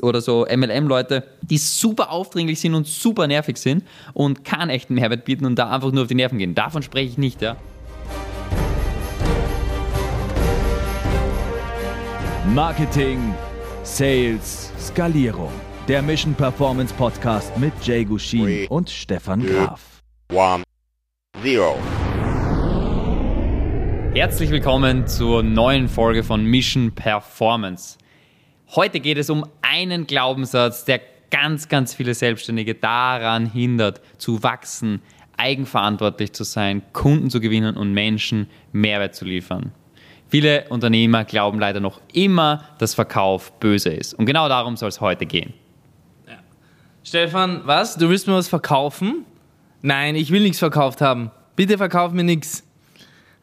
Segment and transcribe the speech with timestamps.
[0.00, 3.84] oder so MLM-Leute, die super aufdringlich sind und super nervig sind
[4.14, 6.54] und keinen echten Mehrwert bieten und da einfach nur auf die Nerven gehen.
[6.54, 7.56] Davon spreche ich nicht, ja.
[12.54, 13.34] Marketing,
[13.82, 15.52] Sales, Skalierung.
[15.88, 20.02] Der Mission Performance Podcast mit Jay Gushin Three, und Stefan two, Graf.
[20.32, 20.62] one,
[21.42, 21.76] zero.
[24.14, 27.96] Herzlich willkommen zur neuen Folge von Mission Performance.
[28.74, 35.02] Heute geht es um einen Glaubenssatz, der ganz, ganz viele Selbstständige daran hindert, zu wachsen,
[35.36, 39.72] eigenverantwortlich zu sein, Kunden zu gewinnen und Menschen Mehrwert zu liefern.
[40.30, 44.14] Viele Unternehmer glauben leider noch immer, dass Verkauf böse ist.
[44.14, 45.52] Und genau darum soll es heute gehen.
[47.04, 47.98] Stefan, was?
[47.98, 49.26] Du willst mir was verkaufen?
[49.82, 51.30] Nein, ich will nichts verkauft haben.
[51.56, 52.66] Bitte verkauf mir nichts.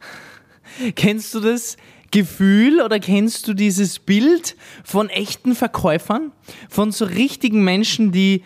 [0.96, 1.76] Kennst du das
[2.10, 6.32] Gefühl oder kennst du dieses Bild von echten Verkäufern?
[6.68, 8.42] Von so richtigen Menschen, die,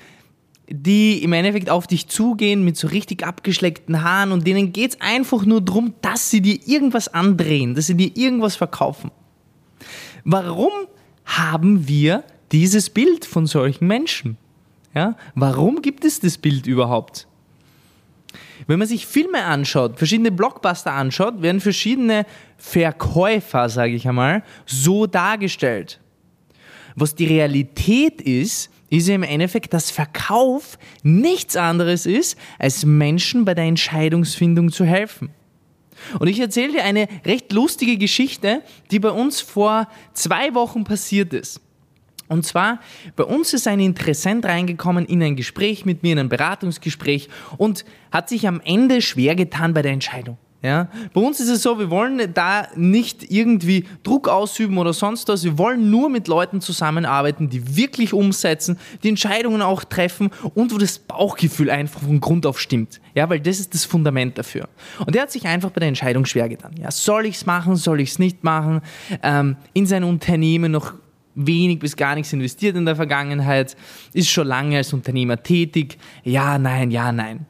[0.69, 5.01] die im Endeffekt auf dich zugehen mit so richtig abgeschleckten Haaren und denen geht es
[5.01, 9.11] einfach nur darum, dass sie dir irgendwas andrehen, dass sie dir irgendwas verkaufen.
[10.25, 10.73] Warum
[11.25, 14.37] haben wir dieses Bild von solchen Menschen?
[14.95, 15.17] Ja?
[15.35, 17.27] Warum gibt es das Bild überhaupt?
[18.67, 22.25] Wenn man sich Filme anschaut, verschiedene Blockbuster anschaut, werden verschiedene
[22.57, 26.01] Verkäufer, sage ich einmal, so dargestellt.
[26.95, 33.45] Was die Realität ist, ist ja im Endeffekt, dass Verkauf nichts anderes ist, als Menschen
[33.45, 35.31] bei der Entscheidungsfindung zu helfen.
[36.19, 41.33] Und ich erzähle dir eine recht lustige Geschichte, die bei uns vor zwei Wochen passiert
[41.33, 41.61] ist.
[42.35, 42.81] Und zwar,
[43.15, 47.85] bei uns ist ein Interessent reingekommen in ein Gespräch mit mir, in ein Beratungsgespräch und
[48.11, 50.37] hat sich am Ende schwer getan bei der Entscheidung.
[50.65, 50.89] Ja?
[51.13, 55.45] Bei uns ist es so, wir wollen da nicht irgendwie Druck ausüben oder sonst was.
[55.45, 60.79] Wir wollen nur mit Leuten zusammenarbeiten, die wirklich umsetzen, die Entscheidungen auch treffen und wo
[60.79, 63.01] das Bauchgefühl einfach von Grund auf stimmt.
[63.15, 64.69] Ja, weil das ist das Fundament dafür.
[65.07, 66.75] Und er hat sich einfach bei der Entscheidung schwer getan.
[66.81, 68.81] Ja, soll ich es machen, soll ich es nicht machen?
[69.23, 70.95] Ähm, in sein Unternehmen noch
[71.35, 73.77] wenig bis gar nichts investiert in der Vergangenheit,
[74.13, 75.99] ist schon lange als Unternehmer tätig.
[76.23, 77.47] Ja, nein, ja, nein.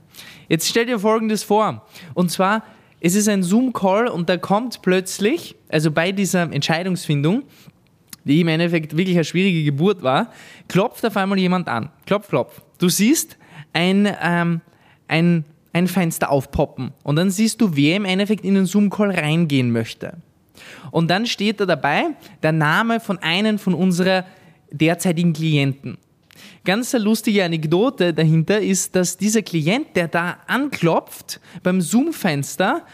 [0.48, 1.86] Jetzt stell dir Folgendes vor.
[2.14, 2.62] Und zwar,
[3.00, 7.42] es ist ein Zoom-Call und da kommt plötzlich, also bei dieser Entscheidungsfindung,
[8.24, 10.30] die im Endeffekt wirklich eine schwierige Geburt war,
[10.68, 11.90] klopft auf einmal jemand an.
[12.06, 12.62] Klopf, klopf.
[12.78, 13.36] Du siehst
[13.72, 14.60] ein, ähm,
[15.08, 19.70] ein, ein Fenster aufpoppen und dann siehst du, wer im Endeffekt in den Zoom-Call reingehen
[19.70, 20.16] möchte.
[20.90, 22.04] Und dann steht da dabei
[22.42, 24.24] der Name von einem von unserer
[24.70, 25.98] derzeitigen Klienten.
[26.64, 32.84] Ganz eine lustige Anekdote dahinter ist, dass dieser Klient, der da anklopft beim Zoom-Fenster,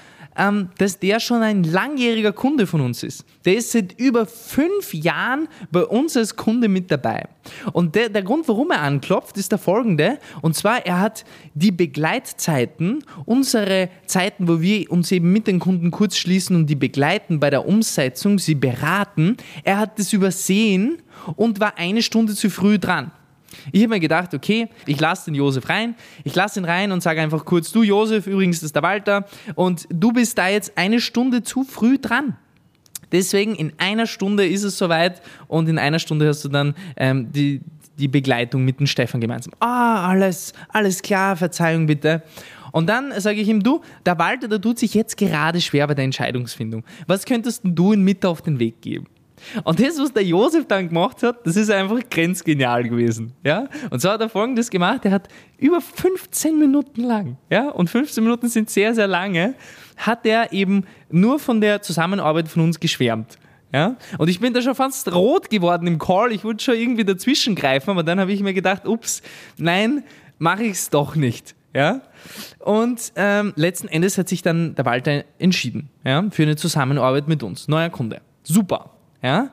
[0.41, 3.27] ähm, dass der schon ein langjähriger Kunde von uns ist.
[3.45, 7.28] Der ist seit über fünf Jahren bei uns als Kunde mit dabei.
[7.73, 10.19] Und der, der Grund, warum er anklopft, ist der folgende.
[10.41, 15.91] Und zwar, er hat die Begleitzeiten, unsere Zeiten, wo wir uns eben mit den Kunden
[15.91, 21.03] kurz schließen und die begleiten bei der Umsetzung, sie beraten, er hat das übersehen
[21.37, 23.12] und war eine Stunde zu früh dran.
[23.72, 25.94] Ich habe mir gedacht, okay, ich lasse den Josef rein,
[26.25, 29.87] ich lasse ihn rein und sage einfach kurz, du Josef, übrigens ist der Walter und
[29.91, 32.37] du bist da jetzt eine Stunde zu früh dran.
[33.12, 37.32] Deswegen in einer Stunde ist es soweit und in einer Stunde hast du dann ähm,
[37.32, 37.60] die,
[37.98, 39.53] die Begleitung mit dem Stefan gemeinsam.
[39.60, 42.22] Ah, alles, alles klar, Verzeihung bitte.
[42.72, 45.94] Und dann sage ich ihm, du, der Walter, der tut sich jetzt gerade schwer bei
[45.94, 46.84] der Entscheidungsfindung.
[47.06, 49.06] Was könntest du ihm mit auf den Weg geben?
[49.65, 53.33] Und das, was der Josef dann gemacht hat, das ist einfach grenzgenial gewesen.
[53.45, 53.69] Ja?
[53.91, 55.28] Und so hat er folgendes gemacht: Er hat
[55.59, 59.55] über 15 Minuten lang, ja, und 15 Minuten sind sehr, sehr lange,
[59.97, 63.39] hat er eben nur von der Zusammenarbeit von uns geschwärmt.
[63.73, 63.97] Ja?
[64.19, 66.33] Und ich bin da schon fast rot geworden im Call.
[66.33, 69.22] Ich wollte schon irgendwie dazwischen greifen, aber dann habe ich mir gedacht, ups,
[69.57, 70.05] nein,
[70.39, 71.55] mache ich es doch nicht.
[71.75, 72.03] Ja?
[72.59, 77.43] Und ähm, letzten Endes hat sich dann der Walter entschieden ja, für eine Zusammenarbeit mit
[77.43, 77.69] uns.
[77.69, 78.21] Neuer Kunde.
[78.43, 78.91] Super.
[79.23, 79.51] Ja?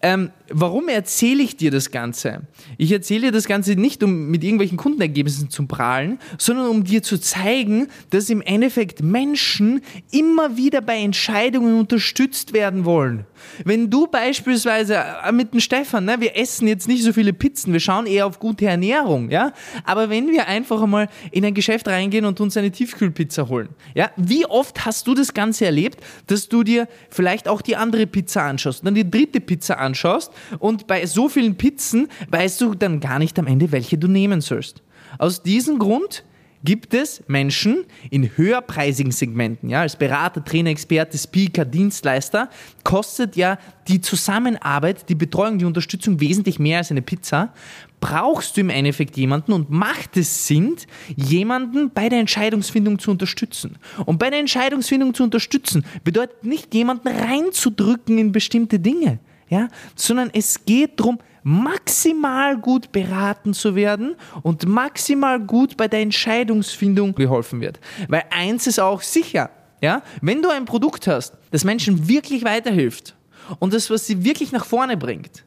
[0.00, 2.42] Ähm, warum erzähle ich dir das Ganze?
[2.78, 7.02] Ich erzähle dir das Ganze nicht, um mit irgendwelchen Kundenergebnissen zu prahlen, sondern um dir
[7.02, 13.26] zu zeigen, dass im Endeffekt Menschen immer wieder bei Entscheidungen unterstützt werden wollen.
[13.64, 17.72] Wenn du beispielsweise äh, mit dem Stefan, ne, wir essen jetzt nicht so viele Pizzen,
[17.72, 19.52] wir schauen eher auf gute Ernährung, ja,
[19.84, 24.10] aber wenn wir einfach einmal in ein Geschäft reingehen und uns eine Tiefkühlpizza holen, ja,
[24.16, 28.44] wie oft hast du das Ganze erlebt, dass du dir vielleicht auch die andere Pizza
[28.44, 33.18] anschaust, dann die dritte Pizza anschaust und bei so vielen Pizzen weißt du dann gar
[33.18, 34.82] nicht am Ende, welche du nehmen sollst.
[35.18, 36.24] Aus diesem Grund
[36.64, 42.48] gibt es Menschen in höherpreisigen Segmenten, ja, als Berater, Trainer, Experte, Speaker, Dienstleister,
[42.84, 43.58] kostet ja
[43.88, 47.52] die Zusammenarbeit, die Betreuung, die Unterstützung wesentlich mehr als eine Pizza.
[48.00, 50.76] Brauchst du im Endeffekt jemanden und macht es Sinn,
[51.16, 53.78] jemanden bei der Entscheidungsfindung zu unterstützen.
[54.06, 59.18] Und bei der Entscheidungsfindung zu unterstützen bedeutet nicht jemanden reinzudrücken in bestimmte Dinge,
[59.52, 66.00] ja, sondern es geht darum, maximal gut beraten zu werden und maximal gut bei der
[66.00, 67.78] Entscheidungsfindung geholfen wird.
[68.08, 69.50] Weil eins ist auch sicher,
[69.82, 73.14] ja, wenn du ein Produkt hast, das Menschen wirklich weiterhilft
[73.58, 75.44] und das, was sie wirklich nach vorne bringt,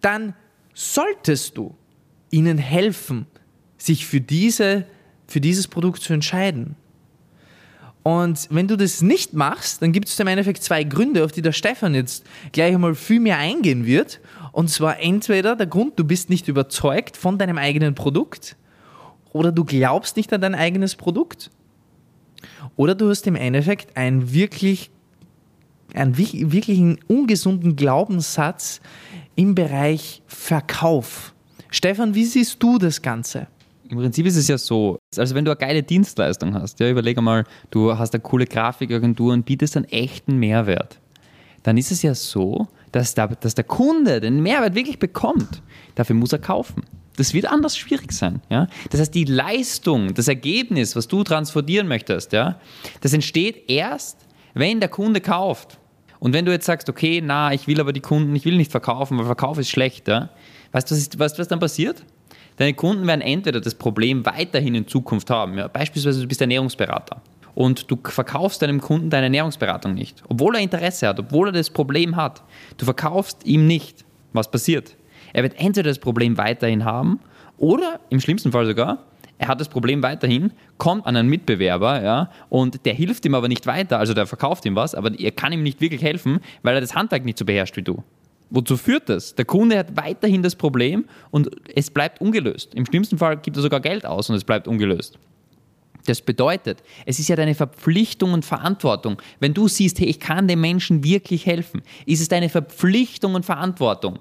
[0.00, 0.34] dann
[0.72, 1.74] solltest du
[2.30, 3.26] ihnen helfen,
[3.78, 4.86] sich für, diese,
[5.26, 6.76] für dieses Produkt zu entscheiden.
[8.04, 11.40] Und wenn du das nicht machst, dann gibt es im Endeffekt zwei Gründe, auf die
[11.40, 14.20] der Stefan jetzt gleich einmal viel mehr eingehen wird.
[14.52, 18.56] Und zwar entweder der Grund, du bist nicht überzeugt von deinem eigenen Produkt
[19.32, 21.50] oder du glaubst nicht an dein eigenes Produkt
[22.76, 24.90] oder du hast im Endeffekt einen wirklich
[25.94, 28.80] einen wirklichen ungesunden Glaubenssatz
[29.36, 31.32] im Bereich Verkauf.
[31.70, 33.46] Stefan, wie siehst du das Ganze?
[33.94, 37.16] Im Prinzip ist es ja so, also wenn du eine geile Dienstleistung hast, ja, überleg
[37.16, 40.98] einmal, du hast eine coole Grafikagentur und bietest einen echten Mehrwert,
[41.62, 45.62] dann ist es ja so, dass der, dass der Kunde den Mehrwert wirklich bekommt.
[45.94, 46.82] Dafür muss er kaufen.
[47.16, 48.42] Das wird anders schwierig sein.
[48.50, 48.66] Ja?
[48.90, 52.58] Das heißt, die Leistung, das Ergebnis, was du transportieren möchtest, ja,
[53.00, 55.78] das entsteht erst, wenn der Kunde kauft.
[56.18, 58.72] Und wenn du jetzt sagst, okay, na, ich will aber die Kunden, ich will nicht
[58.72, 60.30] verkaufen, weil Verkauf ist schlecht, ja?
[60.72, 62.04] weißt du, was, was dann passiert?
[62.56, 65.58] Deine Kunden werden entweder das Problem weiterhin in Zukunft haben.
[65.58, 65.68] Ja?
[65.68, 67.20] Beispielsweise du bist Ernährungsberater
[67.54, 71.70] und du verkaufst deinem Kunden deine Ernährungsberatung nicht, obwohl er Interesse hat, obwohl er das
[71.70, 72.42] Problem hat.
[72.76, 74.04] Du verkaufst ihm nicht.
[74.32, 74.96] Was passiert?
[75.32, 77.20] Er wird entweder das Problem weiterhin haben
[77.56, 78.98] oder im schlimmsten Fall sogar,
[79.38, 83.48] er hat das Problem weiterhin, kommt an einen Mitbewerber ja, und der hilft ihm aber
[83.48, 86.76] nicht weiter, also der verkauft ihm was, aber er kann ihm nicht wirklich helfen, weil
[86.76, 88.02] er das Handwerk nicht so beherrscht wie du.
[88.50, 89.34] Wozu führt das?
[89.34, 92.74] Der Kunde hat weiterhin das Problem und es bleibt ungelöst.
[92.74, 95.18] Im schlimmsten Fall gibt er sogar Geld aus und es bleibt ungelöst.
[96.06, 99.20] Das bedeutet, es ist ja deine Verpflichtung und Verantwortung.
[99.40, 103.46] Wenn du siehst, hey, ich kann dem Menschen wirklich helfen, ist es deine Verpflichtung und
[103.46, 104.18] Verantwortung,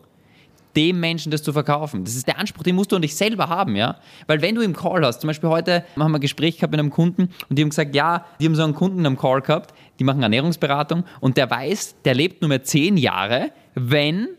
[0.78, 2.06] dem Menschen das zu verkaufen.
[2.06, 3.98] Das ist der Anspruch, den musst du an dich selber haben, ja.
[4.28, 6.80] Weil wenn du im Call hast, zum Beispiel heute haben wir ein Gespräch gehabt mit
[6.80, 9.74] einem Kunden und die haben gesagt, ja, die haben so einen Kunden am Call gehabt,
[10.00, 14.30] die machen Ernährungsberatung und der weiß, der lebt nur mehr zehn Jahre, wenn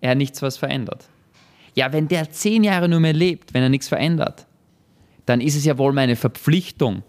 [0.00, 1.08] er nichts was verändert.
[1.74, 4.46] Ja, wenn der zehn Jahre nur mehr lebt, wenn er nichts verändert,
[5.26, 7.02] dann ist es ja wohl meine Verpflichtung,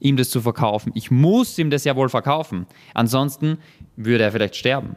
[0.00, 0.92] ihm das zu verkaufen.
[0.94, 2.66] Ich muss ihm das ja wohl verkaufen.
[2.94, 3.58] Ansonsten
[3.96, 4.96] würde er vielleicht sterben.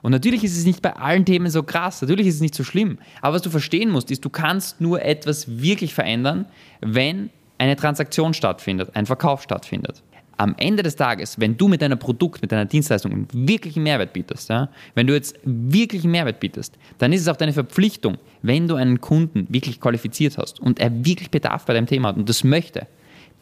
[0.00, 2.64] Und natürlich ist es nicht bei allen Themen so krass, natürlich ist es nicht so
[2.64, 2.98] schlimm.
[3.20, 6.46] Aber was du verstehen musst, ist, du kannst nur etwas wirklich verändern,
[6.80, 10.02] wenn eine Transaktion stattfindet, ein Verkauf stattfindet
[10.42, 14.12] am Ende des Tages, wenn du mit deiner Produkt, mit deiner Dienstleistung einen wirklichen Mehrwert
[14.12, 18.66] bietest, ja, wenn du jetzt wirklichen Mehrwert bietest, dann ist es auch deine Verpflichtung, wenn
[18.66, 22.28] du einen Kunden wirklich qualifiziert hast und er wirklich Bedarf bei deinem Thema hat und
[22.28, 22.88] das möchte,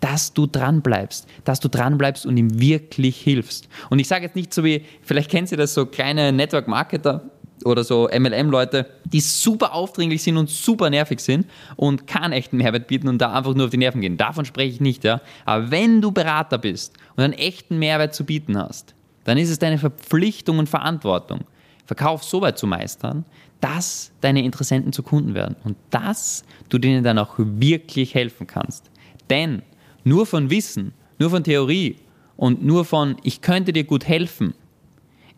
[0.01, 3.69] dass du dran bleibst, dass du dran bleibst und ihm wirklich hilfst.
[3.89, 7.31] Und ich sage jetzt nicht so wie, vielleicht kennt ihr das so kleine Network Marketer,
[7.65, 11.47] oder so MLM-Leute, die super aufdringlich sind und super nervig sind
[11.77, 14.17] und keinen echten Mehrwert bieten und da einfach nur auf die Nerven gehen.
[14.17, 15.21] Davon spreche ich nicht, ja.
[15.45, 19.59] Aber wenn du Berater bist und einen echten Mehrwert zu bieten hast, dann ist es
[19.59, 21.41] deine Verpflichtung und Verantwortung,
[21.87, 23.25] Verkauf so weit zu meistern,
[23.61, 28.91] dass deine Interessenten zu Kunden werden und dass du denen dann auch wirklich helfen kannst.
[29.29, 29.63] Denn
[30.05, 31.97] nur von Wissen, nur von Theorie
[32.37, 34.55] und nur von ich könnte dir gut helfen,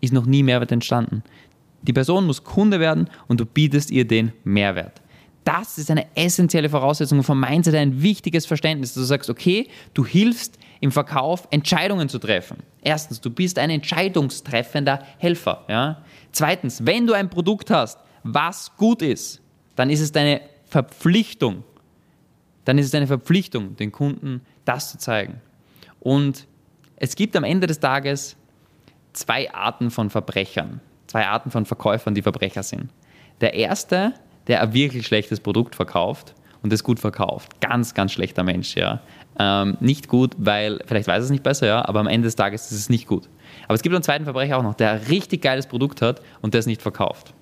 [0.01, 1.23] ist noch nie Mehrwert entstanden.
[1.83, 5.03] Die Person muss Kunde werden und du bietest ihr den Mehrwert.
[5.45, 10.07] Das ist eine essentielle Voraussetzung vom Mindset, ein wichtiges Verständnis, dass du sagst, okay, du
[10.07, 12.59] hilfst im Verkauf Entscheidungen zu treffen.
[12.81, 15.65] Erstens, du bist ein entscheidungstreffender Helfer.
[15.69, 16.03] Ja?
[16.31, 19.41] Zweitens, wenn du ein Produkt hast, was gut ist,
[19.75, 21.65] dann ist es deine Verpflichtung,
[22.65, 25.41] dann ist es deine Verpflichtung, den Kunden das zu zeigen.
[25.99, 26.47] Und
[26.97, 28.37] es gibt am Ende des Tages
[29.13, 30.81] zwei Arten von Verbrechern
[31.13, 32.89] zwei Arten von Verkäufern, die Verbrecher sind.
[33.43, 34.15] Der erste,
[34.47, 37.61] der ein wirklich schlechtes Produkt verkauft und es gut verkauft.
[37.61, 39.01] Ganz, ganz schlechter Mensch, ja.
[39.39, 42.37] Ähm, nicht gut, weil, vielleicht weiß er es nicht besser, ja, aber am Ende des
[42.37, 43.29] Tages ist es nicht gut.
[43.65, 46.55] Aber es gibt einen zweiten Verbrecher auch noch, der ein richtig geiles Produkt hat und
[46.55, 47.35] es nicht verkauft.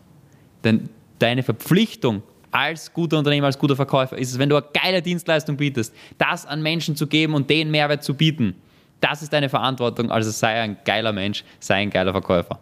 [0.65, 0.89] Denn
[1.21, 5.57] deine Verpflichtung als guter Unternehmer, als guter Verkäufer ist es, wenn du eine geile Dienstleistung
[5.57, 8.57] bietest, das an Menschen zu geben und den Mehrwert zu bieten.
[9.01, 12.59] Das ist deine Verantwortung, also sei ein geiler Mensch, sei ein geiler Verkäufer.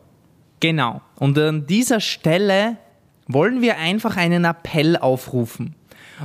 [0.60, 1.00] Genau.
[1.16, 2.76] Und an dieser Stelle
[3.26, 5.74] wollen wir einfach einen Appell aufrufen.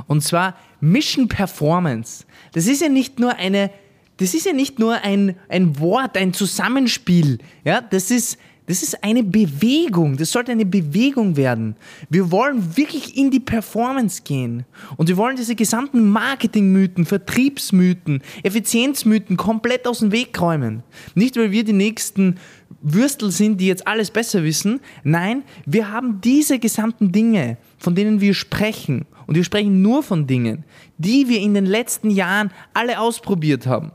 [0.06, 2.24] Und zwar Mission Performance.
[2.52, 3.70] Das ist ja nicht nur eine,
[4.16, 7.38] das ist ja nicht nur ein, ein Wort, ein Zusammenspiel.
[7.64, 10.16] Ja, das ist, das ist eine Bewegung.
[10.16, 11.76] Das sollte eine Bewegung werden.
[12.08, 14.64] Wir wollen wirklich in die Performance gehen.
[14.96, 20.82] Und wir wollen diese gesamten Marketingmythen, Vertriebsmythen, Effizienzmythen komplett aus dem Weg räumen.
[21.14, 22.36] Nicht, weil wir die nächsten
[22.84, 24.80] Würstel sind, die jetzt alles besser wissen.
[25.02, 29.06] Nein, wir haben diese gesamten Dinge, von denen wir sprechen.
[29.26, 30.64] Und wir sprechen nur von Dingen,
[30.98, 33.90] die wir in den letzten Jahren alle ausprobiert haben.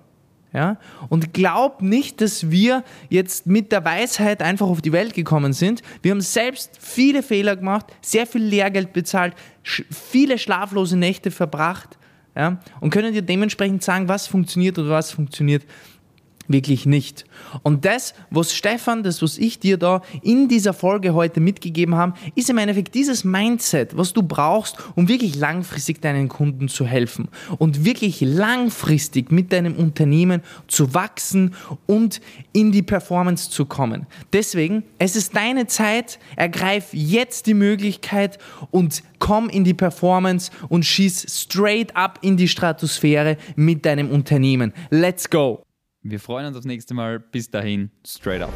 [0.53, 0.77] Ja?
[1.08, 5.84] Und glaub nicht, dass wir jetzt mit der Weisheit einfach auf die Welt gekommen sind.
[6.01, 12.00] Wir haben selbst viele Fehler gemacht, sehr viel Lehrgeld bezahlt, sch viele schlaflose Nächte verbracht
[12.36, 12.60] ja?
[12.81, 15.63] und können dir dementsprechend sagen, was funktioniert oder was funktioniert
[16.49, 17.25] wirklich nicht.
[17.63, 22.13] Und das, was Stefan, das, was ich dir da in dieser Folge heute mitgegeben habe,
[22.35, 27.29] ist im Endeffekt dieses Mindset, was du brauchst, um wirklich langfristig deinen Kunden zu helfen
[27.57, 31.53] und wirklich langfristig mit deinem Unternehmen zu wachsen
[31.85, 32.19] und
[32.51, 34.07] in die Performance zu kommen.
[34.33, 38.39] Deswegen, es ist deine Zeit, ergreif jetzt die Möglichkeit
[38.71, 44.73] und komm in die Performance und schieß straight up in die Stratosphäre mit deinem Unternehmen.
[44.89, 45.68] Let's go!
[46.09, 47.19] Wir freuen uns aufs nächste Mal.
[47.19, 48.53] Bis dahin, straight up.